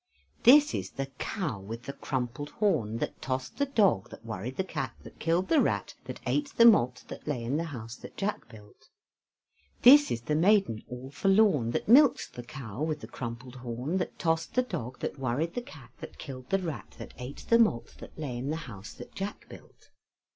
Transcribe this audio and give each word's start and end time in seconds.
This 0.41 0.73
is 0.73 0.89
the 0.89 1.05
cow 1.19 1.59
with 1.59 1.83
the 1.83 1.93
crumpled 1.93 2.49
horn 2.49 2.97
That 2.97 3.21
tossed 3.21 3.57
the 3.57 3.67
dog, 3.67 4.09
That 4.09 4.25
worried 4.25 4.57
the 4.57 4.63
cat, 4.63 4.95
That 5.03 5.19
killed 5.19 5.47
the 5.47 5.61
rat, 5.61 5.93
That 6.05 6.19
ate 6.25 6.51
the 6.57 6.65
malt 6.65 7.03
That 7.09 7.27
lay 7.27 7.43
in 7.43 7.57
the 7.57 7.65
house 7.65 7.97
that 7.97 8.17
Jack 8.17 8.49
built. 8.49 8.89
This 9.83 10.09
is 10.09 10.21
the 10.21 10.33
maiden 10.33 10.81
all 10.89 11.11
forlorn, 11.11 11.69
That 11.69 11.87
milked 11.87 12.33
the 12.33 12.41
cow 12.41 12.81
with 12.81 13.01
the 13.01 13.07
crumpled 13.07 13.57
horn, 13.57 13.97
That 13.97 14.17
tossed 14.17 14.55
the 14.55 14.63
dog, 14.63 14.97
That 15.01 15.19
worried 15.19 15.53
the 15.53 15.61
cat, 15.61 15.91
That 15.99 16.17
killed 16.17 16.49
the 16.49 16.57
rat, 16.57 16.95
That 16.97 17.13
ate 17.19 17.45
the 17.47 17.59
malt 17.59 17.97
That 17.99 18.17
lay 18.17 18.35
in 18.39 18.49
the 18.49 18.55
house 18.65 18.93
that 18.93 19.13
Jack 19.13 19.47
built. 19.49 19.91